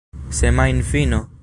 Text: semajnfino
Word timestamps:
semajnfino 0.39 1.19